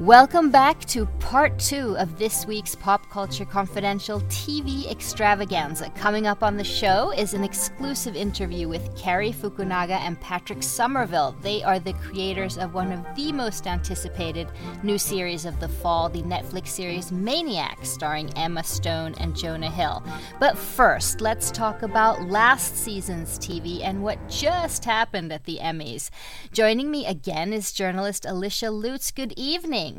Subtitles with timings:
[0.00, 5.90] Welcome back to part two of this week's Pop Culture Confidential TV extravaganza.
[5.90, 11.36] Coming up on the show is an exclusive interview with Cary Fukunaga and Patrick Somerville.
[11.42, 14.48] They are the creators of one of the most anticipated
[14.82, 20.02] new series of the fall, the Netflix series Maniac, starring Emma Stone and Jonah Hill.
[20.38, 26.08] But first, let's talk about last season's TV and what just happened at the Emmys.
[26.52, 29.10] Joining me again is journalist Alicia Lutes.
[29.10, 29.89] Good evening.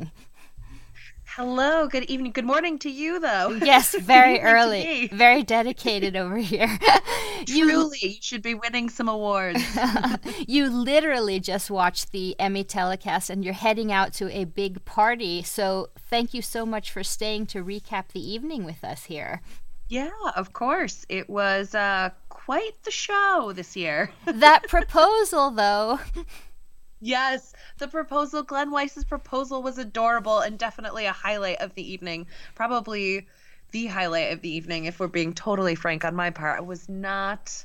[1.36, 3.58] Hello, good evening, good morning to you, though.
[3.64, 6.78] Yes, very early, very dedicated over here.
[7.46, 9.64] you, Truly, you should be winning some awards.
[10.46, 15.42] you literally just watched the Emmy telecast, and you're heading out to a big party.
[15.42, 19.40] So, thank you so much for staying to recap the evening with us here.
[19.88, 21.06] Yeah, of course.
[21.08, 24.10] It was uh, quite the show this year.
[24.26, 25.98] that proposal, though.
[27.04, 32.28] Yes, the proposal, Glenn Weiss's proposal was adorable and definitely a highlight of the evening.
[32.54, 33.26] Probably
[33.72, 36.58] the highlight of the evening, if we're being totally frank on my part.
[36.58, 37.64] I was not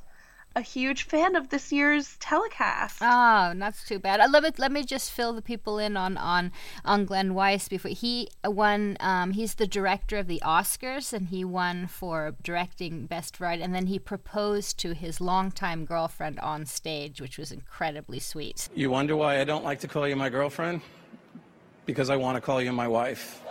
[0.57, 2.97] a huge fan of this year's telecast.
[2.99, 4.19] Oh, that's too bad.
[4.19, 6.51] Uh, let me let me just fill the people in on on
[6.83, 8.97] on Glenn Weiss before he won.
[8.99, 13.61] Um, he's the director of the Oscars, and he won for directing Best Variety.
[13.61, 18.67] And then he proposed to his longtime girlfriend on stage, which was incredibly sweet.
[18.73, 20.81] You wonder why I don't like to call you my girlfriend?
[21.85, 23.43] Because I want to call you my wife.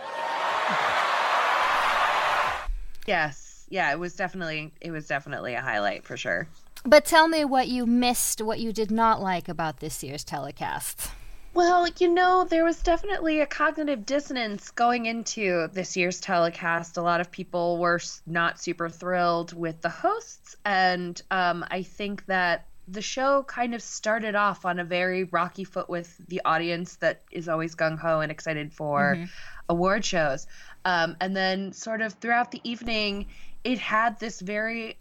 [3.07, 6.49] Yes, yeah, it was definitely it was definitely a highlight for sure.
[6.83, 11.11] But tell me what you missed, what you did not like about this year's telecast.
[11.57, 16.97] Well, you know, there was definitely a cognitive dissonance going into this year's telecast.
[16.97, 22.27] A lot of people were not super thrilled with the hosts, and um, I think
[22.27, 26.97] that the show kind of started off on a very rocky foot with the audience
[26.97, 29.25] that is always gung ho and excited for mm-hmm.
[29.67, 30.45] award shows.
[30.85, 33.25] Um, and then, sort of throughout the evening,
[33.63, 34.99] it had this very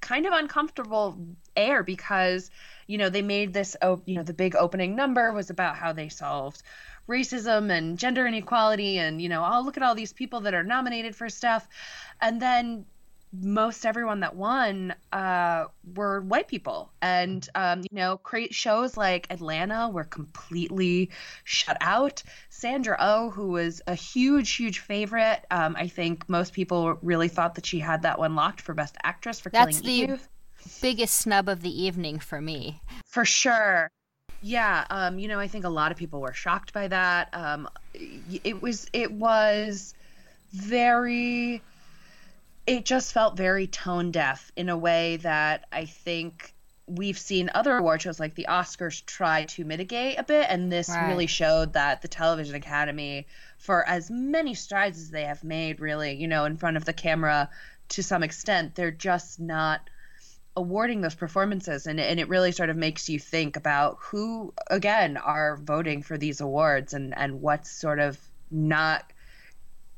[0.00, 1.18] kind of uncomfortable
[1.56, 2.50] air because
[2.86, 6.08] you know they made this you know the big opening number was about how they
[6.08, 6.62] solved
[7.08, 10.64] racism and gender inequality and you know oh look at all these people that are
[10.64, 11.66] nominated for stuff.
[12.20, 12.86] And then
[13.32, 19.26] most everyone that won uh, were white people, and um, you know, create shows like
[19.30, 21.10] Atlanta were completely
[21.44, 22.22] shut out.
[22.48, 27.28] Sandra O, oh, who was a huge, huge favorite, um, I think most people really
[27.28, 30.28] thought that she had that one locked for Best Actress for That's Killing the Eve.
[30.82, 32.80] biggest snub of the evening for me.
[33.06, 33.90] For sure.
[34.42, 37.28] Yeah, um, you know, I think a lot of people were shocked by that.
[37.32, 39.94] Um, it was, it was
[40.52, 41.62] very
[42.70, 46.54] it just felt very tone deaf in a way that I think
[46.86, 50.88] we've seen other award shows like the Oscars try to mitigate a bit, and this
[50.88, 51.08] right.
[51.08, 53.26] really showed that the Television Academy,
[53.58, 56.92] for as many strides as they have made, really, you know, in front of the
[56.92, 57.50] camera
[57.88, 59.90] to some extent, they're just not
[60.54, 65.16] awarding those performances and, and it really sort of makes you think about who again
[65.16, 68.18] are voting for these awards and and what's sort of
[68.50, 69.12] not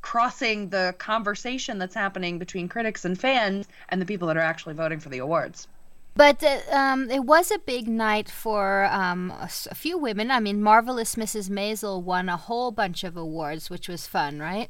[0.02, 4.74] crossing the conversation that's happening between critics and fans and the people that are actually
[4.74, 5.68] voting for the awards.
[6.14, 10.30] But uh, um, it was a big night for um, a, a, few women.
[10.30, 11.48] I mean, Marvelous Mrs.
[11.48, 14.68] Maisel won a whole bunch of awards, which was fun, right?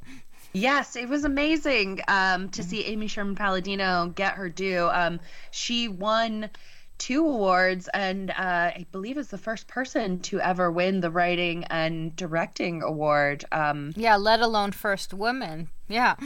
[0.52, 2.70] Yes, it was amazing um, to mm-hmm.
[2.70, 4.88] see Amy Sherman Palladino get her due.
[4.93, 5.19] Um,
[5.50, 6.50] she won
[6.99, 8.35] two awards, and uh,
[8.77, 13.44] I believe is the first person to ever win the writing and directing award.
[13.53, 15.69] Um, yeah, let alone first woman.
[15.89, 16.17] Yeah.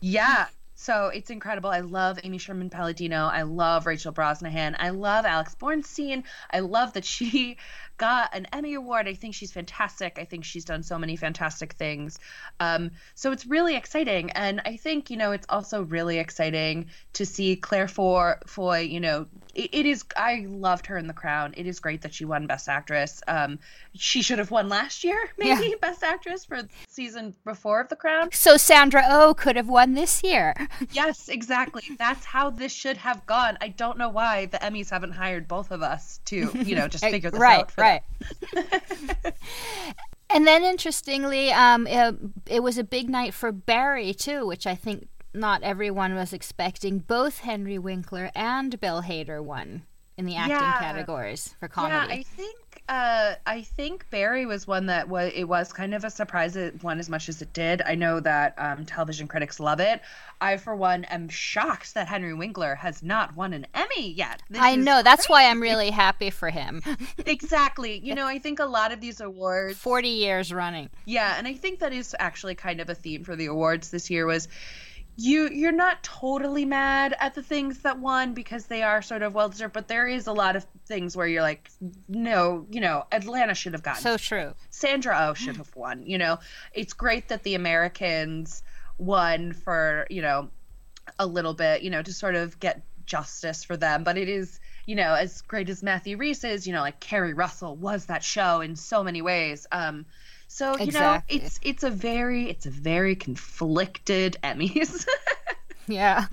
[0.00, 0.46] Yeah.
[0.74, 1.68] So it's incredible.
[1.68, 3.26] I love Amy Sherman Palladino.
[3.26, 4.76] I love Rachel Brosnahan.
[4.78, 6.24] I love Alex Borstein.
[6.50, 7.58] I love that she
[8.00, 9.06] got an Emmy Award.
[9.06, 10.18] I think she's fantastic.
[10.18, 12.18] I think she's done so many fantastic things.
[12.58, 14.30] Um, so it's really exciting.
[14.30, 19.26] And I think, you know, it's also really exciting to see Claire Foy, you know,
[19.54, 21.52] it, it is, I loved her in The Crown.
[21.58, 23.20] It is great that she won Best Actress.
[23.28, 23.58] Um,
[23.94, 25.74] she should have won last year, maybe yeah.
[25.82, 28.30] Best Actress for season before of The Crown.
[28.32, 30.54] So Sandra Oh could have won this year.
[30.92, 31.82] yes, exactly.
[31.98, 33.58] That's how this should have gone.
[33.60, 37.04] I don't know why the Emmys haven't hired both of us to, you know, just
[37.10, 37.72] figure this right, out.
[37.76, 39.34] right right.
[40.30, 42.14] and then interestingly, um, it,
[42.46, 46.98] it was a big night for Barry too, which I think not everyone was expecting.
[46.98, 49.82] Both Henry Winkler and Bill Hader won
[50.16, 50.78] in the acting yeah.
[50.78, 51.94] categories for comedy.
[51.94, 56.02] Yeah, I think uh, I think Barry was one that was it was kind of
[56.02, 57.82] a surprise it won as much as it did.
[57.82, 60.00] I know that um, television critics love it.
[60.40, 64.42] I, for one, am shocked that Henry Winkler has not won an Emmy yet.
[64.50, 66.82] This I know that's why I'm really happy for him.
[67.26, 67.98] exactly.
[67.98, 70.90] You know, I think a lot of these awards, forty years running.
[71.04, 74.10] Yeah, and I think that is actually kind of a theme for the awards this
[74.10, 74.48] year was
[75.20, 79.34] you you're not totally mad at the things that won because they are sort of
[79.34, 81.70] well deserved, but there is a lot of things where you're like,
[82.08, 84.02] no, you know, Atlanta should have gotten.
[84.02, 84.54] So true.
[84.70, 86.04] Sandra Oh should have won.
[86.06, 86.38] You know,
[86.72, 88.62] it's great that the Americans
[88.96, 90.48] won for you know
[91.18, 94.58] a little bit, you know, to sort of get justice for them, but it is
[94.86, 98.24] you know as great as Matthew Rhys is, you know, like Keri Russell was that
[98.24, 99.66] show in so many ways.
[99.70, 100.06] Um,
[100.52, 101.38] so you exactly.
[101.38, 105.06] know, it's it's a very it's a very conflicted Emmys.
[105.86, 106.26] yeah.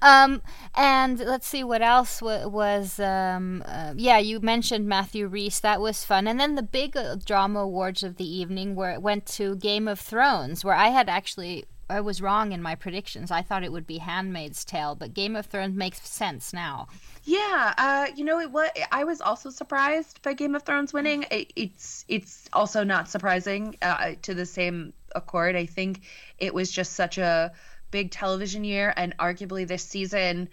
[0.00, 0.40] Um,
[0.76, 3.00] and let's see what else w- was.
[3.00, 5.58] Um, uh, yeah, you mentioned Matthew Rhys.
[5.60, 6.28] That was fun.
[6.28, 9.88] And then the big uh, drama awards of the evening where it went to Game
[9.88, 13.30] of Thrones, where I had actually I was wrong in my predictions.
[13.30, 16.88] I thought it would be Handmaid's Tale, but Game of Thrones makes sense now.
[17.24, 18.70] Yeah, uh, you know, it was.
[18.90, 21.24] I was also surprised by Game of Thrones winning.
[21.30, 25.56] It, it's it's also not surprising uh, to the same accord.
[25.56, 26.02] I think
[26.38, 27.52] it was just such a
[27.90, 30.48] big television year, and arguably this season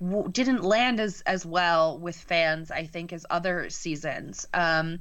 [0.00, 2.70] w- didn't land as as well with fans.
[2.70, 4.46] I think as other seasons.
[4.54, 5.00] Um,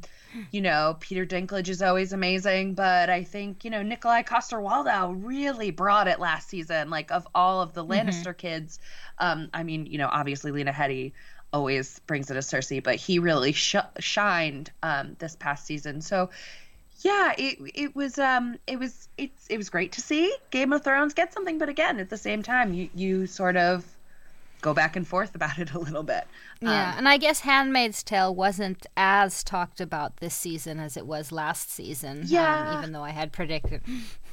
[0.52, 5.72] you know, Peter Dinklage is always amazing, but I think, you know, Nikolaj Coster-Waldau really
[5.72, 6.90] brought it last season.
[6.90, 8.10] Like, of all of the mm-hmm.
[8.10, 8.38] Lannister mm-hmm.
[8.38, 8.80] kids,
[9.18, 11.14] um, I mean, you know, obviously Lena Headey
[11.52, 16.02] always brings it as Cersei, but he really sh- shined um, this past season.
[16.02, 16.30] So,
[17.02, 20.84] yeah, it it was um it was it's it was great to see Game of
[20.84, 23.86] Thrones get something, but again, at the same time, you you sort of
[24.62, 26.28] go back and forth about it a little bit.
[26.62, 31.06] Yeah, um, and I guess Handmaid's Tale wasn't as talked about this season as it
[31.06, 32.20] was last season.
[32.20, 33.82] Um, yeah, um, even though I had predicted.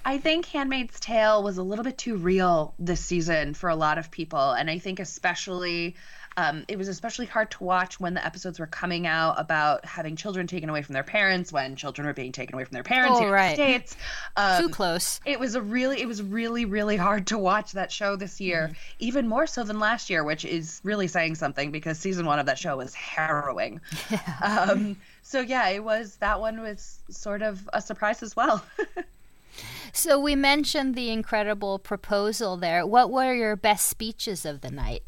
[0.06, 3.96] I think Handmaid's Tale was a little bit too real this season for a lot
[3.98, 5.96] of people, and I think especially
[6.36, 10.16] um, it was especially hard to watch when the episodes were coming out about having
[10.16, 13.18] children taken away from their parents, when children were being taken away from their parents
[13.20, 13.56] oh, in right.
[13.56, 13.96] the States.
[14.36, 15.20] Um, Too close.
[15.24, 18.68] It was a really, it was really, really hard to watch that show this year,
[18.68, 18.74] mm-hmm.
[18.98, 22.46] even more so than last year, which is really saying something because season one of
[22.46, 23.80] that show was harrowing.
[24.10, 24.66] Yeah.
[24.70, 28.62] Um, so yeah, it was that one was sort of a surprise as well.
[29.92, 32.86] so we mentioned the incredible proposal there.
[32.86, 35.02] What were your best speeches of the night?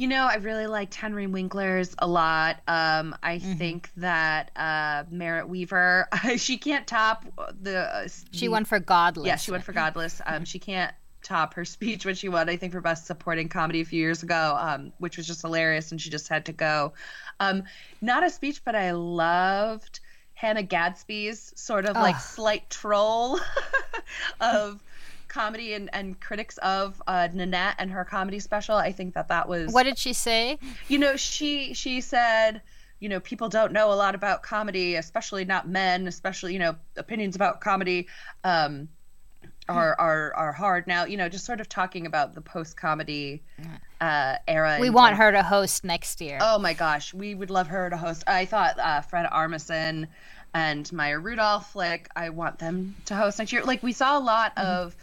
[0.00, 2.56] You know, I really liked Henry Winkler's a lot.
[2.66, 3.52] Um, I mm-hmm.
[3.56, 7.26] think that uh, Merritt Wever, she can't top
[7.60, 7.80] the.
[7.80, 9.26] Uh, she won for Godless.
[9.26, 10.22] Yeah, she won for Godless.
[10.24, 13.82] Um, she can't top her speech when she won, I think, for Best Supporting Comedy
[13.82, 16.94] a few years ago, um, which was just hilarious, and she just had to go.
[17.38, 17.64] Um,
[18.00, 20.00] not a speech, but I loved
[20.32, 23.38] Hannah Gadsby's sort of like slight troll
[24.40, 24.82] of
[25.30, 28.76] comedy and, and critics of uh, Nanette and her comedy special.
[28.76, 29.72] I think that that was.
[29.72, 30.58] What did she say?
[30.88, 32.60] You know, she she said,
[32.98, 36.76] you know, people don't know a lot about comedy, especially not men, especially you know,
[36.96, 38.08] opinions about comedy.
[38.44, 38.88] Um,
[39.68, 41.04] are, are are hard now.
[41.04, 43.42] You know, just sort of talking about the post comedy
[44.00, 44.78] uh, era.
[44.80, 46.38] We want her to host next year.
[46.40, 48.24] Oh my gosh, we would love her to host.
[48.26, 50.08] I thought uh, Fred Armisen
[50.54, 53.62] and Maya Rudolph, like I want them to host next year.
[53.62, 54.66] Like we saw a lot mm-hmm.
[54.66, 54.96] of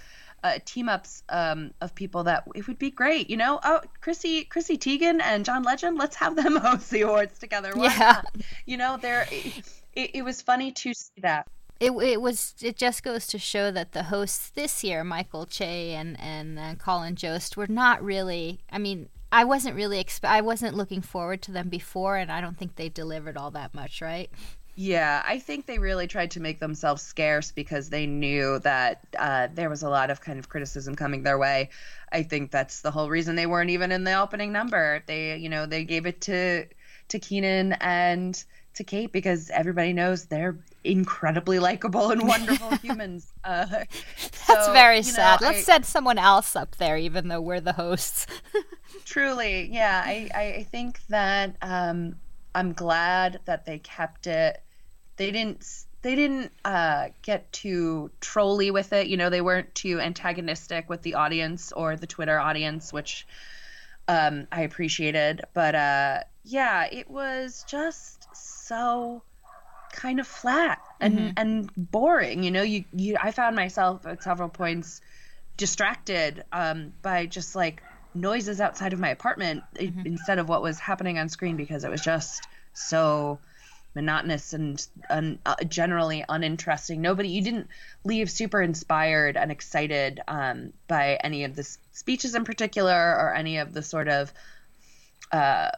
[0.44, 3.30] uh, team ups um, of people that it would be great.
[3.30, 7.40] You know, oh Chrissy Chrissy Teigen and John Legend, let's have them host the awards
[7.40, 7.72] together.
[7.74, 8.36] Why yeah, not?
[8.66, 9.28] you know, there.
[9.94, 11.48] It, it was funny to see that.
[11.80, 15.94] It, it was it just goes to show that the hosts this year, Michael Che
[15.94, 18.60] and and uh, Colin Jost, were not really.
[18.72, 22.42] I mean, I wasn't really exp- I wasn't looking forward to them before, and I
[22.42, 24.30] don't think they delivered all that much, right?
[24.80, 29.48] Yeah, I think they really tried to make themselves scarce because they knew that uh,
[29.52, 31.72] there was a lot of kind of criticism coming their way.
[32.12, 35.04] I think that's the whole reason they weren't even in the opening number.
[35.08, 36.68] They, you know, they gave it to
[37.08, 38.44] to Kenan and
[38.76, 43.34] to Kate because everybody knows they're incredibly likable and wonderful humans.
[43.44, 45.42] Uh, That's so, very sad.
[45.42, 48.28] Know, Let's I, send someone else up there, even though we're the hosts.
[49.06, 50.04] truly, yeah.
[50.06, 52.18] I, I think that um,
[52.54, 54.62] I'm glad that they kept it.
[55.18, 55.66] They didn't
[56.02, 59.08] they didn't uh, get too trolly with it.
[59.08, 63.28] You know, they weren't too antagonistic with the audience or the Twitter audience, which
[64.08, 65.42] um, I appreciated.
[65.54, 69.24] But uh, yeah, it was just so
[69.92, 71.30] kind of flat and mm-hmm.
[71.36, 72.44] and boring.
[72.44, 75.02] You know, you you I found myself at several points
[75.58, 77.82] distracted um, by just like
[78.14, 80.06] noises outside of my apartment mm-hmm.
[80.06, 83.40] instead of what was happening on screen because it was just so
[83.98, 87.02] monotonous and, and uh, generally uninteresting.
[87.02, 87.68] Nobody, you didn't
[88.04, 93.58] leave super inspired and excited um, by any of the speeches in particular or any
[93.58, 94.32] of the sort of
[95.32, 95.70] uh,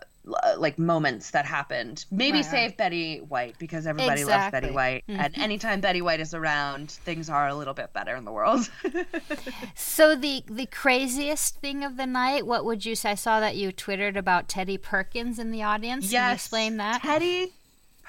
[0.58, 2.06] like moments that happened.
[2.12, 2.78] Maybe right, save.
[2.78, 4.34] Betty White because everybody exactly.
[4.34, 5.20] loves Betty White, mm-hmm.
[5.20, 8.70] and anytime Betty White is around, things are a little bit better in the world.
[9.76, 13.12] so the the craziest thing of the night, what would you say?
[13.12, 16.12] I saw that you twittered about Teddy Perkins in the audience.
[16.12, 17.02] Yes, Can you explain that.
[17.02, 17.54] Teddy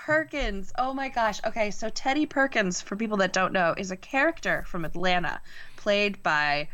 [0.07, 0.73] Perkins.
[0.79, 1.41] Oh my gosh.
[1.47, 5.41] Okay, so Teddy Perkins, for people that don't know, is a character from Atlanta,
[5.77, 6.69] played by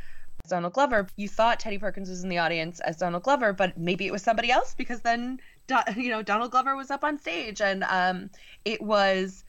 [0.49, 1.09] Donald Glover.
[1.17, 4.23] You thought Teddy Perkins was in the audience as Donald Glover, but maybe it was
[4.23, 5.41] somebody else because then
[5.97, 8.31] you know Donald Glover was up on stage, and um,
[8.65, 9.45] it was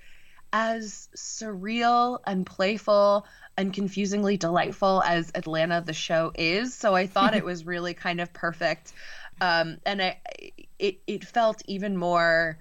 [0.54, 3.26] as surreal and playful
[3.58, 6.74] and confusingly delightful as Atlanta the show is.
[6.74, 8.94] So I thought it was really kind of perfect,
[9.40, 10.20] um, and I
[10.80, 12.58] it it felt even more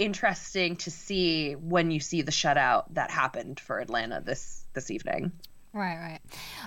[0.00, 5.32] interesting to see when you see the shutout that happened for Atlanta this this evening.
[5.72, 6.18] Right, right.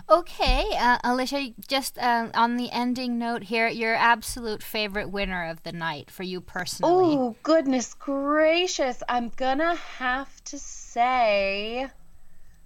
[0.10, 5.62] Okay, uh, Alicia, just uh, on the ending note here, your absolute favorite winner of
[5.64, 7.18] the night for you personally.
[7.18, 9.04] Oh, goodness gracious.
[9.10, 11.90] I'm going to have to say.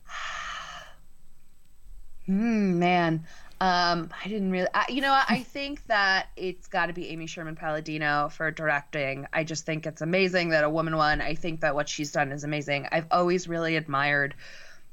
[2.27, 3.25] hmm, man.
[3.59, 7.25] Um, I didn't really, I, you know, I think that it's got to be Amy
[7.25, 9.25] Sherman Palladino for directing.
[9.33, 11.21] I just think it's amazing that a woman won.
[11.21, 12.87] I think that what she's done is amazing.
[12.91, 14.35] I've always really admired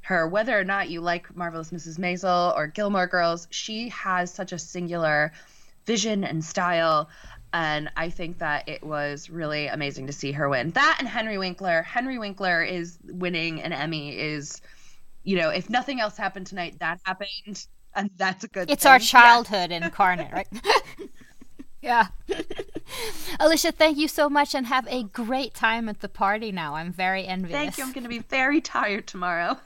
[0.01, 1.99] her, whether or not you like Marvelous Mrs.
[1.99, 5.31] Maisel or Gilmore Girls, she has such a singular
[5.85, 7.09] vision and style.
[7.53, 10.71] And I think that it was really amazing to see her win.
[10.71, 11.83] That and Henry Winkler.
[11.83, 14.61] Henry Winkler is winning an Emmy is,
[15.23, 17.65] you know, if nothing else happened tonight, that happened.
[17.95, 18.91] And that's a good It's thing.
[18.91, 19.77] our childhood yeah.
[19.85, 20.47] incarnate, right?
[21.81, 22.07] Yeah.
[23.39, 26.73] Alicia, thank you so much and have a great time at the party now.
[26.73, 27.55] I'm very envious.
[27.55, 27.83] Thank you.
[27.83, 29.59] I'm going to be very tired tomorrow.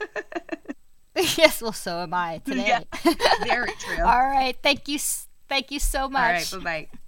[1.15, 2.67] yes, well, so am I today.
[2.67, 4.03] Yeah, very true.
[4.03, 4.53] All right.
[4.61, 4.99] Thank you.
[5.47, 6.53] Thank you so much.
[6.53, 6.65] All right.
[6.65, 6.99] Bye bye.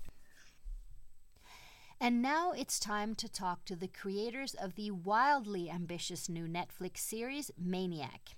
[1.99, 6.99] And now it's time to talk to the creators of the wildly ambitious new Netflix
[6.99, 8.37] series, Maniac.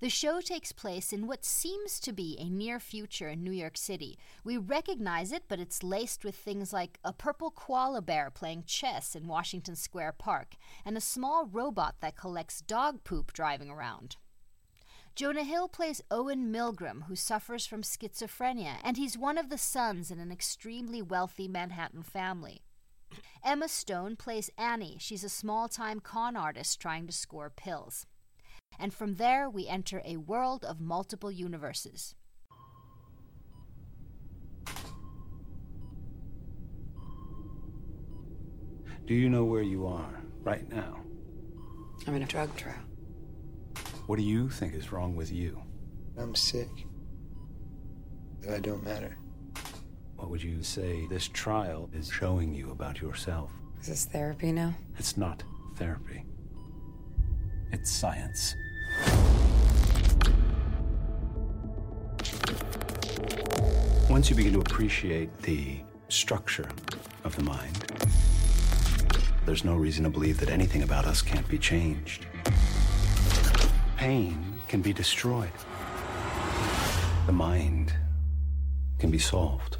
[0.00, 3.76] The show takes place in what seems to be a near future in New York
[3.76, 4.18] City.
[4.42, 9.14] We recognize it, but it's laced with things like a purple koala bear playing chess
[9.14, 10.54] in Washington Square Park
[10.86, 14.16] and a small robot that collects dog poop driving around.
[15.14, 20.10] Jonah Hill plays Owen Milgram, who suffers from schizophrenia, and he's one of the sons
[20.10, 22.62] in an extremely wealthy Manhattan family.
[23.44, 24.96] Emma Stone plays Annie.
[24.98, 28.06] She's a small time con artist trying to score pills
[28.78, 32.14] and from there we enter a world of multiple universes.
[39.06, 40.98] Do you know where you are right now?
[42.06, 42.76] I'm in a drug trial.
[44.06, 45.60] What do you think is wrong with you?
[46.16, 46.70] I'm sick.
[48.40, 49.16] That don't matter.
[50.16, 53.50] What would you say this trial is showing you about yourself?
[53.80, 54.74] Is this therapy now?
[54.98, 55.42] It's not
[55.76, 56.24] therapy.
[57.72, 58.56] It's science.
[64.08, 66.68] Once you begin to appreciate the structure
[67.24, 67.76] of the mind,
[69.46, 72.26] there's no reason to believe that anything about us can't be changed.
[73.96, 75.52] Pain can be destroyed.
[77.26, 77.92] The mind
[78.98, 79.79] can be solved.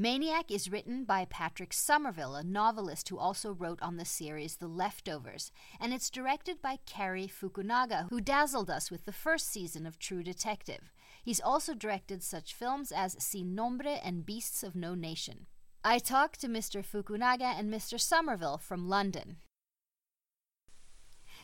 [0.00, 4.68] Maniac is written by Patrick Somerville, a novelist who also wrote on the series The
[4.68, 5.50] Leftovers,
[5.80, 10.22] and it's directed by Cary Fukunaga, who dazzled us with the first season of True
[10.22, 10.92] Detective.
[11.24, 15.46] He's also directed such films as Sin Nombre and Beasts of No Nation.
[15.82, 16.84] I talked to Mr.
[16.84, 17.98] Fukunaga and Mr.
[17.98, 19.38] Somerville from London.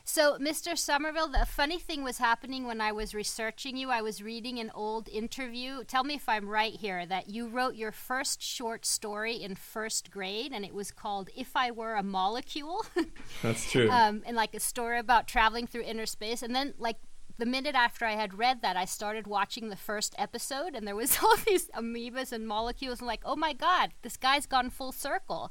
[0.06, 0.76] So, Mr.
[0.76, 3.88] Somerville, the funny thing was happening when I was researching you.
[3.90, 5.82] I was reading an old interview.
[5.82, 10.10] Tell me if I'm right here that you wrote your first short story in first
[10.10, 12.84] grade, and it was called If I Were a Molecule.
[13.42, 13.90] That's true.
[13.90, 16.42] um, and like a story about traveling through inner space.
[16.42, 16.98] And then, like,
[17.38, 20.94] the minute after I had read that, I started watching the first episode, and there
[20.94, 23.00] was all these amoebas and molecules.
[23.00, 25.50] And like, oh my god, this guy's gone full circle.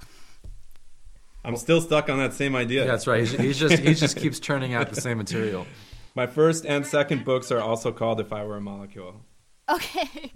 [1.46, 2.82] I'm still stuck on that same idea.
[2.82, 3.22] Yeah, that's right.
[3.22, 5.68] He's, he's just he just keeps churning out the same material.
[6.16, 9.22] My first and second books are also called If I Were a Molecule.
[9.70, 10.32] Okay.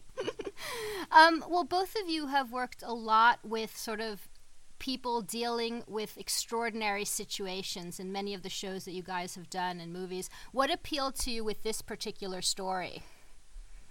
[1.11, 4.27] um, well, both of you have worked a lot with sort of
[4.79, 9.79] people dealing with extraordinary situations in many of the shows that you guys have done
[9.79, 10.29] and movies.
[10.51, 13.03] What appealed to you with this particular story?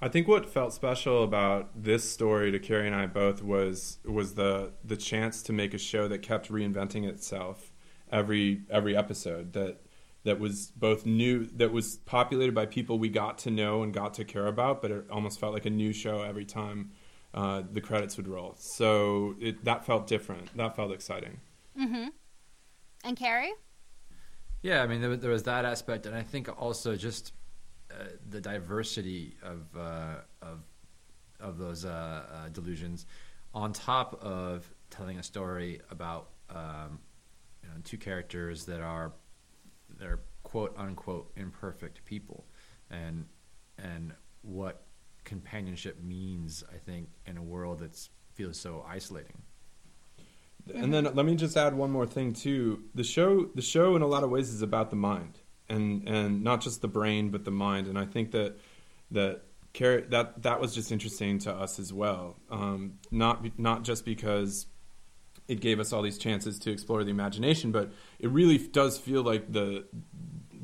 [0.01, 4.35] I think what felt special about this story to Cary and I both was was
[4.35, 7.73] the the chance to make a show that kept reinventing itself
[8.13, 9.81] every every episode that
[10.25, 14.13] that was both new that was populated by people we got to know and got
[14.15, 16.91] to care about, but it almost felt like a new show every time
[17.33, 18.55] uh, the credits would roll.
[18.59, 20.55] So it, that felt different.
[20.57, 21.41] That felt exciting.
[21.79, 22.09] Mm-hmm.
[23.05, 23.53] And Cary?
[24.63, 27.33] Yeah, I mean there, there was that aspect, and I think also just
[28.29, 30.61] the diversity of uh, of
[31.41, 33.07] of those uh, uh, delusions,
[33.55, 36.99] on top of telling a story about um,
[37.63, 39.13] you know, two characters that are
[39.99, 42.47] they're quote unquote imperfect people,
[42.91, 43.27] and
[43.79, 44.13] and
[44.43, 44.85] what
[45.25, 47.99] companionship means, I think, in a world that
[48.35, 49.43] feels so isolating.
[50.75, 52.83] And then let me just add one more thing too.
[52.95, 56.43] The show, the show, in a lot of ways, is about the mind and and
[56.43, 57.87] not just the brain but the mind.
[57.87, 58.59] And i think that
[59.11, 59.43] that
[59.75, 62.37] that that was just interesting to us as well.
[62.51, 64.67] Um, not not just because
[65.49, 69.23] it gave us all these chances to explore the imagination but it really does feel
[69.23, 69.85] like the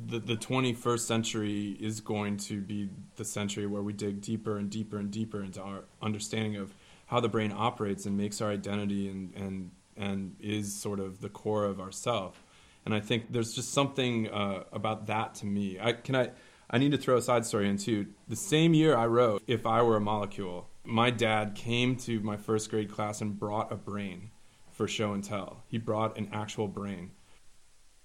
[0.04, 4.68] the, the 21st century is going to be the century where we dig deeper and
[4.68, 6.74] deeper and deeper into our understanding of
[7.06, 11.28] how the brain operates and makes our identity and and and is sort of the
[11.28, 12.42] core of ourself
[12.84, 15.78] and I think there's just something uh, about that to me.
[15.80, 16.30] I can I
[16.70, 19.82] I need to throw a side story into the same year I wrote If I
[19.82, 20.68] Were a Molecule.
[20.84, 24.30] My dad came to my first grade class and brought a brain
[24.72, 25.62] for show and tell.
[25.68, 27.12] He brought an actual brain.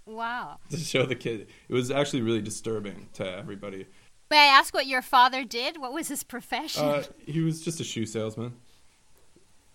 [0.05, 0.57] Wow.
[0.69, 1.47] To show the kid.
[1.67, 3.87] It was actually really disturbing to everybody.
[4.29, 5.79] May I ask what your father did?
[5.79, 6.83] What was his profession?
[6.83, 8.53] Uh, he was just a shoe salesman.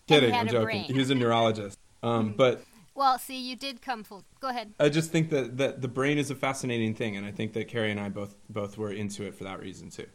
[0.07, 0.65] Kidding, I'm joking.
[0.65, 0.85] Brain.
[0.85, 1.79] He was a neurologist.
[2.03, 2.37] Um, mm.
[2.37, 2.63] But
[2.95, 4.25] well, see, you did come full.
[4.41, 4.75] Go ahead.
[4.79, 7.69] I just think that, that the brain is a fascinating thing, and I think that
[7.69, 10.07] Cary and I both both were into it for that reason too.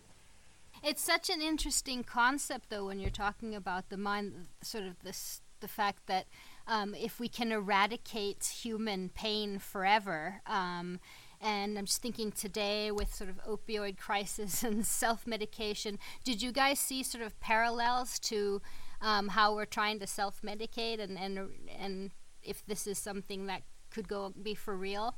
[0.83, 5.41] It's such an interesting concept, though, when you're talking about the mind, sort of this
[5.59, 6.27] the fact that
[6.67, 10.41] um, if we can eradicate human pain forever.
[10.45, 10.99] Um,
[11.39, 15.99] and I'm just thinking today with sort of opioid crisis and self medication.
[16.23, 18.61] Did you guys see sort of parallels to
[19.01, 22.11] um, how we're trying to self medicate and, and and
[22.47, 25.15] if this is something that could go be for real.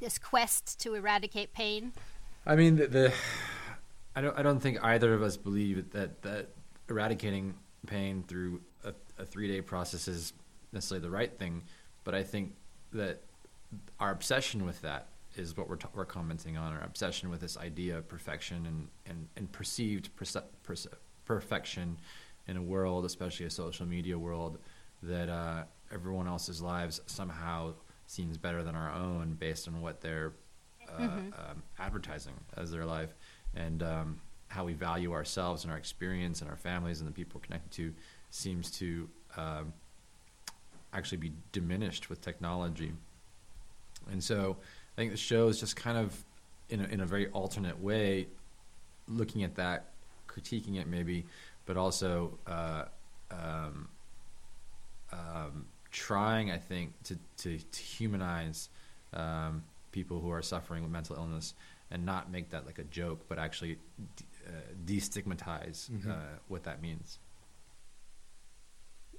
[0.00, 1.92] This quest to eradicate pain.
[2.46, 3.12] I mean, the, the
[4.14, 6.48] I don't I don't think either of us believe that that
[6.88, 7.54] eradicating
[7.86, 10.32] pain through a, a three day process is
[10.72, 11.62] necessarily the right thing,
[12.04, 12.54] but I think
[12.92, 13.22] that
[13.98, 17.56] our obsession with that is what we're, t- we're commenting on our obsession with this
[17.56, 20.86] idea of perfection and, and, and perceived perce- perce-
[21.24, 21.98] perfection
[22.48, 24.58] in a world, especially a social media world,
[25.02, 27.72] that uh, everyone else's lives somehow
[28.06, 30.32] seems better than our own based on what they're
[30.88, 31.28] uh, mm-hmm.
[31.50, 33.14] um, advertising as their life
[33.54, 37.40] and um, how we value ourselves and our experience and our families and the people
[37.40, 37.92] we're connected to
[38.30, 39.72] seems to um,
[40.92, 42.92] actually be diminished with technology.
[44.10, 44.56] And so
[44.96, 46.24] I think the show is just kind of
[46.68, 48.28] in a, in a very alternate way
[49.08, 49.90] looking at that,
[50.28, 51.26] critiquing it maybe,
[51.64, 52.84] but also uh,
[53.30, 53.88] um,
[55.12, 58.68] um, trying, I think, to, to, to humanize
[59.14, 61.54] um, people who are suffering with mental illness
[61.90, 63.78] and not make that like a joke, but actually
[64.16, 66.10] de- uh, destigmatize mm-hmm.
[66.10, 66.14] uh,
[66.48, 67.18] what that means.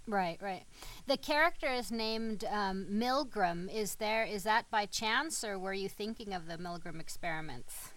[0.05, 0.63] Right, right.
[1.07, 3.73] The character is named um, Milgram.
[3.73, 7.89] Is there is that by chance, or were you thinking of the Milgram experiments?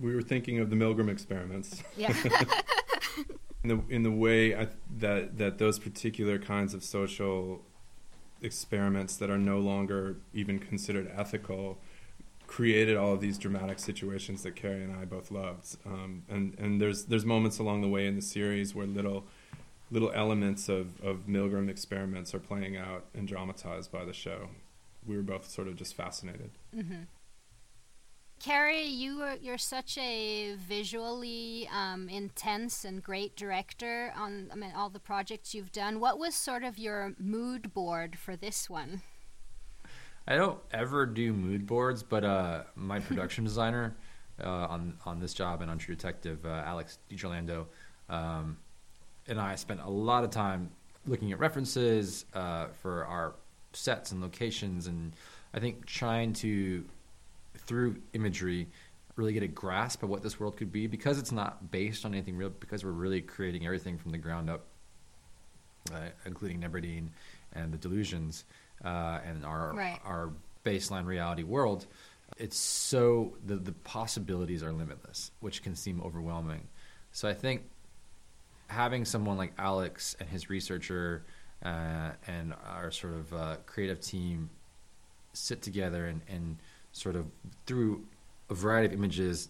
[0.00, 1.82] We were thinking of the Milgram experiments.
[1.96, 2.16] Yeah.
[3.62, 7.62] in the in the way I, that that those particular kinds of social
[8.42, 11.78] experiments that are no longer even considered ethical
[12.50, 15.76] created all of these dramatic situations that Cary and I both loved.
[15.86, 19.24] Um, and and there's there's moments along the way in the series where little
[19.90, 24.48] little elements of, of Milgram experiments are playing out and dramatized by the show.
[25.06, 26.50] We were both sort of just fascinated.
[26.76, 27.02] Mm-hmm.
[28.40, 34.72] Cary, you are, you're such a visually um, intense and great director on I mean,
[34.74, 36.00] all the projects you've done.
[36.00, 39.02] What was sort of your mood board for this one?
[40.26, 43.94] I don't ever do mood boards, but uh, my production designer
[44.42, 47.66] uh, on on this job and on True Detective, uh, Alex DiGerlando,
[48.08, 48.56] um,
[49.28, 50.70] and I spent a lot of time
[51.06, 53.34] looking at references uh, for our
[53.74, 55.14] sets and locations, and
[55.52, 56.86] I think trying to
[57.66, 58.68] through imagery
[59.16, 62.14] really get a grasp of what this world could be because it's not based on
[62.14, 64.64] anything real because we're really creating everything from the ground up
[65.92, 67.08] uh, including Neberdine
[67.52, 68.44] and the delusions
[68.84, 69.98] uh, and our right.
[70.04, 70.30] our
[70.64, 71.86] baseline reality world
[72.38, 76.66] it's so the the possibilities are limitless which can seem overwhelming
[77.12, 77.62] so i think
[78.68, 81.24] having someone like alex and his researcher
[81.64, 84.48] uh, and our sort of uh, creative team
[85.32, 86.56] sit together and, and
[86.92, 87.26] sort of
[87.66, 88.04] through
[88.48, 89.48] a variety of images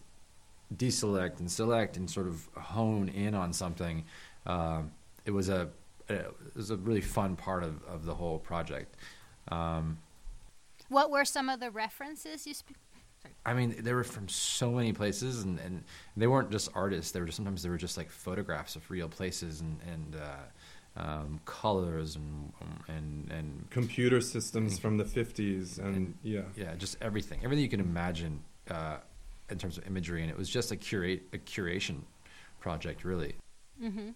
[0.77, 4.05] deselect and select and sort of hone in on something.
[4.47, 4.93] Um,
[5.25, 5.69] it was a
[6.09, 8.97] it was a really fun part of, of the whole project.
[9.49, 9.99] Um,
[10.89, 12.55] what were some of the references you?
[12.55, 12.79] Sp-
[13.45, 15.85] I mean, they were from so many places, and, and
[16.17, 17.13] they weren't just artists.
[17.13, 20.45] They were just, sometimes they were just like photographs of real places and and uh,
[20.97, 22.53] um, colors and
[22.89, 26.43] and and computer systems from the 50s and, and, yeah.
[26.57, 28.97] yeah just everything everything you can imagine uh,
[29.49, 32.01] in terms of imagery and it was just a curate a curation
[32.59, 33.35] project really.
[33.83, 34.11] Mm-hmm.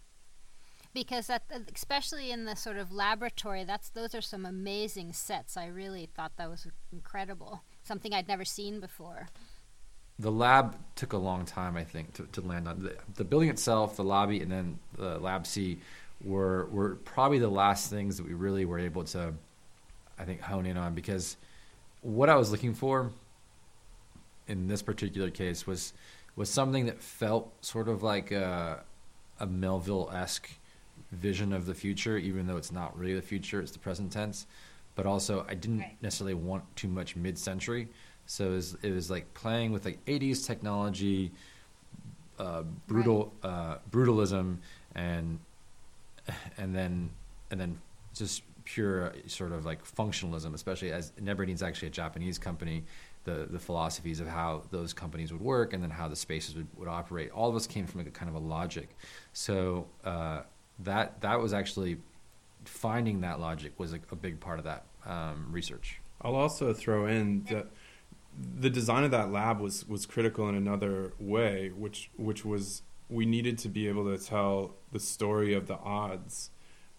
[0.92, 5.56] because that especially in the sort of laboratory that's those are some amazing sets.
[5.56, 9.28] I really thought that was incredible something i'd never seen before.
[10.18, 12.82] The lab took a long time i think to, to land on.
[12.82, 15.78] The, the building itself the lobby and then the lab c
[16.24, 19.34] were were probably the last things that we really were able to,
[20.18, 21.36] I think, hone in on because
[22.00, 23.10] what I was looking for
[24.46, 25.92] in this particular case was
[26.36, 28.82] was something that felt sort of like a,
[29.38, 30.50] a Melville esque
[31.12, 34.46] vision of the future, even though it's not really the future; it's the present tense.
[34.96, 35.96] But also, I didn't right.
[36.02, 37.88] necessarily want too much mid century,
[38.26, 41.32] so it was, it was like playing with like '80s technology,
[42.38, 43.50] uh, brutal right.
[43.50, 44.58] uh, brutalism,
[44.94, 45.38] and
[46.58, 47.10] and then
[47.50, 47.80] and then
[48.14, 52.84] just pure sort of like functionalism, especially as Neberdine's actually a Japanese company.
[53.24, 56.66] The the philosophies of how those companies would work and then how the spaces would,
[56.76, 57.30] would operate.
[57.30, 58.96] All of us came from a kind of a logic.
[59.32, 60.42] So uh,
[60.80, 61.98] that that was actually
[62.64, 66.00] finding that logic was a, a big part of that um, research.
[66.20, 67.68] I'll also throw in that
[68.60, 73.26] the design of that lab was was critical in another way, which which was we
[73.26, 76.50] needed to be able to tell the story of the odds,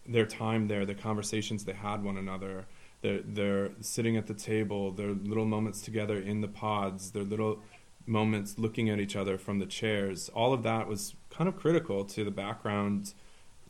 [0.06, 2.68] their time there, the conversations they had one another.
[3.02, 7.64] They're, they're sitting at the table, their little moments together in the pods, their little
[8.06, 10.30] moments looking at each other from the chairs.
[10.30, 13.14] All of that was kind of critical to the background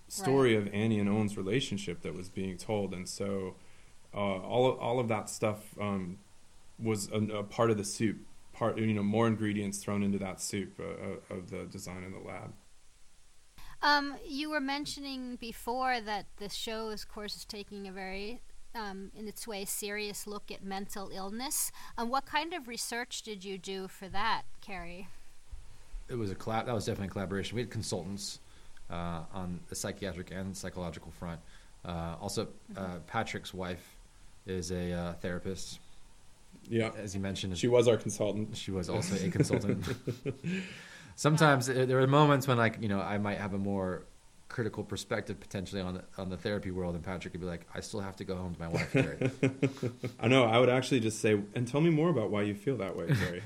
[0.09, 0.67] story right.
[0.67, 2.93] of Annie and Owen's relationship that was being told.
[2.93, 3.55] And so
[4.13, 6.17] uh, all, of, all of that stuff um,
[6.77, 8.17] was a, a part of the soup
[8.55, 12.11] part, you know, more ingredients thrown into that soup uh, uh, of the design in
[12.11, 12.53] the lab.
[13.81, 18.41] Um, you were mentioning before that the show, of course, is taking a very,
[18.73, 21.71] um, in its way, serious look at mental illness.
[21.97, 25.07] Um, what kind of research did you do for that, Cary?
[26.09, 26.65] It was a collab.
[26.65, 27.55] That was definitely a collaboration.
[27.55, 28.39] We had consultants
[28.89, 31.39] uh, on the psychiatric and psychological front.
[31.83, 32.43] Uh, also,
[32.75, 32.97] uh, mm-hmm.
[33.07, 33.95] Patrick's wife
[34.45, 35.79] is a uh, therapist
[36.69, 38.55] yeah, as you mentioned, she was our consultant.
[38.57, 39.85] She was also a consultant.
[41.15, 44.05] Sometimes there are moments when, like, you know, I might have a more
[44.47, 47.79] critical perspective potentially on the, on the therapy world, and Patrick could be like, "I
[47.81, 49.31] still have to go home to my wife, Cary."
[50.19, 50.45] I know.
[50.45, 53.07] I would actually just say, and tell me more about why you feel that way,
[53.07, 53.43] Cary.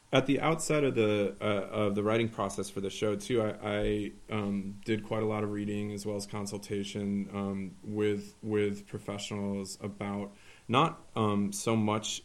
[0.12, 3.54] At the outset of the uh, of the writing process for the show, too, I,
[3.62, 8.86] I um, did quite a lot of reading as well as consultation um, with with
[8.86, 10.32] professionals about
[10.68, 12.22] not um, so much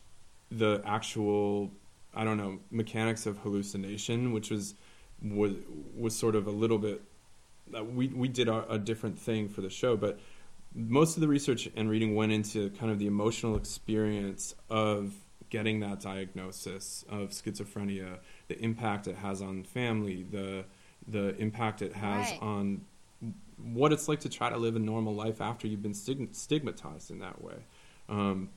[0.52, 1.72] the actual
[2.20, 4.76] I don't know mechanics of hallucination, which was
[5.22, 5.54] was
[5.96, 7.02] was sort of a little bit.
[7.74, 10.20] Uh, we we did a, a, different thing for the show, but
[10.76, 15.14] most of the research and reading went into kind of the emotional experience of
[15.50, 18.18] getting that diagnosis of schizophrenia,
[18.50, 20.66] the impact it has on family, the
[21.08, 22.42] the impact it has right.
[22.42, 22.82] on
[23.74, 27.20] what it's like to try to live a normal life after you've been stigmatized in
[27.20, 27.56] that way
[28.10, 28.50] um,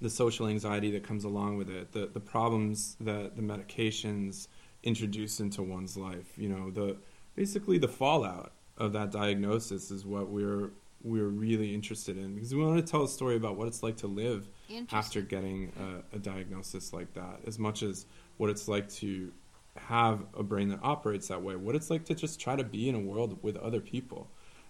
[0.00, 4.48] the social anxiety that comes along with it, the the problems that the medications
[4.82, 6.32] introduce into one's life.
[6.36, 6.96] You know, the
[7.34, 10.70] basically the fallout of that diagnosis is what we're
[11.04, 13.96] we're really interested in because we want to tell a story about what it's like
[13.96, 14.48] to live
[14.92, 15.72] after getting
[16.12, 19.32] a, a diagnosis like that, as much as what it's like to
[19.76, 22.88] have a brain that operates that way, what it's like to just try to be
[22.88, 24.28] in a world with other people.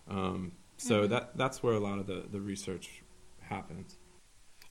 [0.08, 1.12] Um, so mm-hmm.
[1.12, 3.02] that that's where a lot of the, the research
[3.40, 3.96] happens.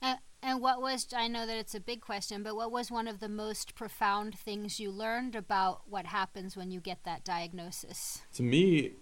[0.00, 3.06] Uh, and what was I know that it's a big question, but what was one
[3.06, 8.22] of the most profound things you learned about what happens when you get that diagnosis?
[8.34, 8.92] To me,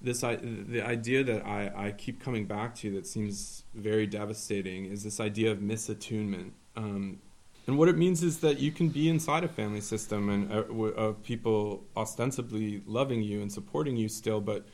[0.00, 5.04] this the idea that I, I keep coming back to that seems very devastating is
[5.04, 6.50] this idea of misattunement.
[6.76, 7.20] Um,
[7.66, 10.62] and what it means is that you can be inside a family system and uh,
[10.96, 14.66] of people ostensibly loving you and supporting you still, but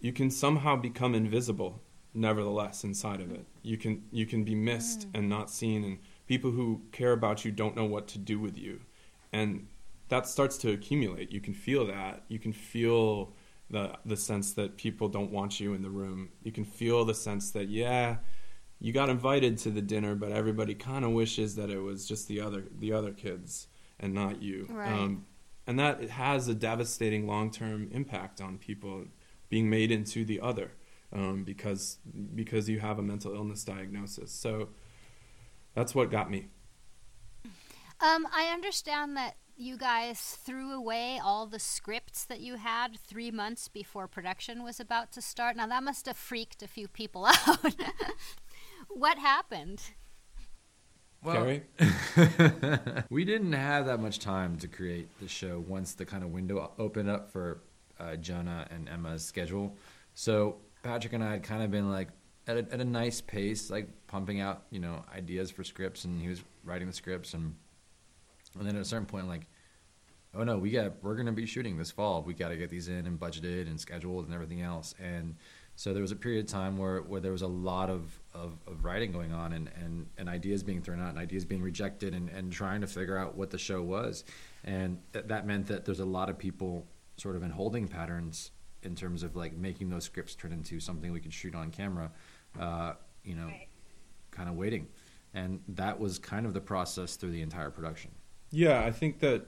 [0.00, 1.80] you can somehow become invisible
[2.14, 3.44] nevertheless inside of it.
[3.62, 5.18] You can you can be missed mm.
[5.18, 8.56] and not seen and people who care about you don't know what to do with
[8.56, 8.80] you.
[9.32, 9.66] And
[10.08, 11.32] that starts to accumulate.
[11.32, 12.22] You can feel that.
[12.28, 13.34] You can feel
[13.70, 16.30] the the sense that people don't want you in the room.
[16.42, 18.16] You can feel the sense that yeah,
[18.78, 22.28] you got invited to the dinner, but everybody kind of wishes that it was just
[22.28, 23.66] the other the other kids
[23.98, 24.66] and not you.
[24.70, 24.92] Right.
[24.92, 25.26] Um,
[25.66, 29.06] and that it has a devastating long term impact on people
[29.48, 30.72] being made into the other
[31.14, 31.98] um, because
[32.34, 34.32] because you have a mental illness diagnosis.
[34.32, 34.68] So
[35.74, 36.48] that's what got me.
[38.00, 43.30] Um, I understand that you guys threw away all the scripts that you had three
[43.30, 45.56] months before production was about to start.
[45.56, 47.74] Now, that must have freaked a few people out.
[48.88, 49.80] what happened?
[51.22, 51.60] Well,
[53.10, 56.72] we didn't have that much time to create the show once the kind of window
[56.78, 57.62] opened up for
[57.98, 59.74] uh, Jonah and Emma's schedule.
[60.14, 62.08] So Patrick and I had kind of been like
[62.46, 66.20] at a, at a nice pace, like pumping out you know ideas for scripts, and
[66.20, 67.56] he was writing the scripts and
[68.56, 69.48] and then at a certain point, like,
[70.34, 72.22] oh no, we got we're gonna be shooting this fall.
[72.22, 74.94] We got to get these in and budgeted and scheduled and everything else.
[75.02, 75.34] And
[75.76, 78.52] so there was a period of time where, where there was a lot of, of,
[78.68, 82.14] of writing going on and, and, and ideas being thrown out and ideas being rejected
[82.14, 84.22] and, and trying to figure out what the show was.
[84.62, 88.52] And th- that meant that there's a lot of people sort of in holding patterns
[88.84, 92.10] in terms of like making those scripts turn into something we could shoot on camera,
[92.58, 92.94] uh,
[93.24, 93.68] you know, right.
[94.30, 94.88] kind of waiting.
[95.32, 98.12] And that was kind of the process through the entire production.
[98.50, 99.46] Yeah, I think that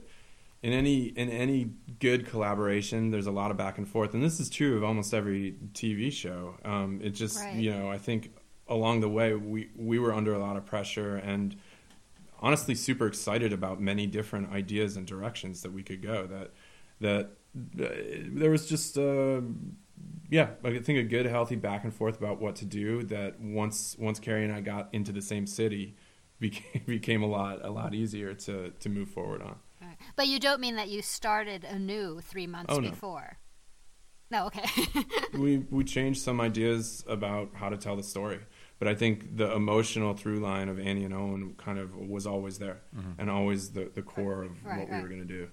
[0.61, 4.39] in any in any good collaboration, there's a lot of back and forth, and this
[4.39, 6.55] is true of almost every TV show.
[6.65, 7.55] Um, it just right.
[7.55, 8.31] you know I think
[8.67, 11.55] along the way we we were under a lot of pressure and
[12.39, 16.27] honestly super excited about many different ideas and directions that we could go.
[16.27, 16.51] That
[16.99, 18.97] that there was just.
[18.97, 19.41] Uh,
[20.29, 23.03] yeah, I think a good, healthy back and forth about what to do.
[23.03, 25.95] That once once Cary and I got into the same city,
[26.39, 29.55] became became a lot a lot easier to to move forward on.
[29.81, 29.97] Right.
[30.15, 32.89] But you don't mean that you started anew three months oh, no.
[32.89, 33.37] before.
[34.29, 34.67] No, okay.
[35.33, 38.39] we we changed some ideas about how to tell the story,
[38.77, 42.59] but I think the emotional through line of Annie and Owen kind of was always
[42.59, 43.11] there, mm-hmm.
[43.19, 44.97] and always the the core of right, what right.
[44.97, 45.47] we were going to do.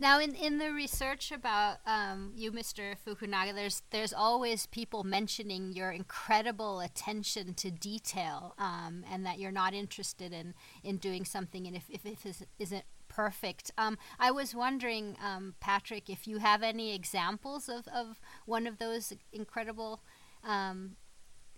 [0.00, 2.94] Now, in, in the research about um, you, Mr.
[3.06, 9.52] Fukunaga, there's there's always people mentioning your incredible attention to detail, um, and that you're
[9.52, 13.72] not interested in, in doing something, and if if, if it isn't perfect.
[13.76, 18.78] Um, I was wondering, um, Patrick, if you have any examples of, of one of
[18.78, 20.00] those incredible
[20.42, 20.96] um,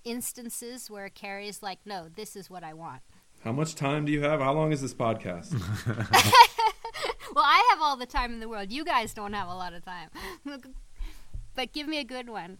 [0.03, 3.03] instances where Cary's like, "No, this is what I want."
[3.45, 4.41] How much time do you have?
[4.41, 5.55] How long is this podcast?
[7.35, 8.71] well, I have all the time in the world.
[8.71, 10.11] You guys don't have a lot of time.
[11.55, 12.59] but give me a good one.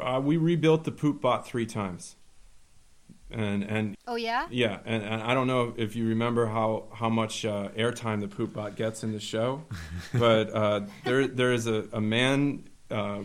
[0.00, 2.16] Uh, we rebuilt the poop bot three times.
[3.28, 7.08] And and oh yeah yeah and, and I don't know if you remember how how
[7.08, 9.64] much uh, airtime the poop bot gets in the show,
[10.14, 13.22] but uh, there there is a, a man uh,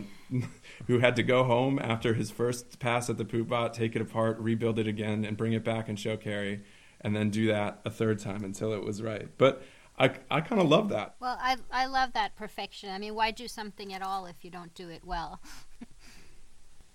[0.88, 4.02] who had to go home after his first pass at the poop bot, take it
[4.02, 6.62] apart, rebuild it again, and bring it back and show Cary,
[7.00, 9.28] and then do that a third time until it was right.
[9.38, 9.62] But
[9.98, 11.16] I, I kind of love that.
[11.20, 12.90] Well, I, I love that perfection.
[12.90, 15.40] I mean, why do something at all if you don't do it well?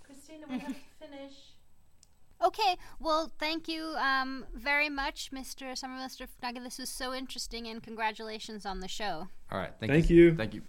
[0.04, 1.34] Christina, we have to finish.
[2.44, 5.76] Okay, well, thank you um, very much, Mr.
[5.76, 6.28] Summer, Mr.
[6.44, 6.64] Nugget.
[6.64, 9.28] This was so interesting, and congratulations on the show.
[9.52, 10.26] All right, thank, thank you.
[10.26, 10.36] you.
[10.36, 10.62] Thank you.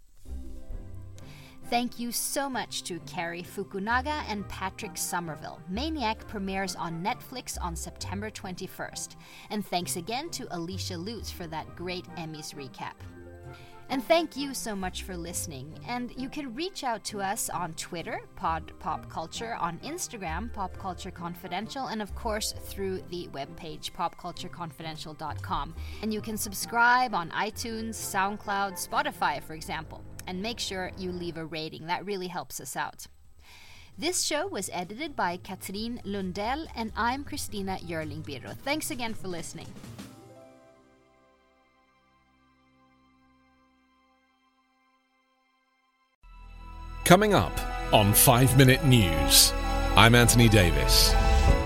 [1.70, 5.60] Thank you so much to Cary Fukunaga and Patrick Somerville.
[5.68, 9.16] Maniac premieres on Netflix on September 21st.
[9.50, 12.94] And thanks again to Alicia Lutes for that great Emmys recap.
[13.90, 15.78] And thank you so much for listening.
[15.86, 20.78] And you can reach out to us on Twitter, Pod Pop Culture, on Instagram, Pop
[20.78, 25.74] Culture Confidential, and of course through the webpage, popcultureconfidential.com.
[26.00, 30.02] And you can subscribe on iTunes, SoundCloud, Spotify, for example.
[30.28, 33.06] And make sure you leave a rating, that really helps us out.
[33.96, 38.54] This show was edited by Katrin Lundell, and I'm Christina Yerling Biro.
[38.58, 39.66] Thanks again for listening.
[47.06, 47.58] Coming up
[47.94, 49.54] on 5 Minute News,
[49.96, 51.14] I'm Anthony Davis.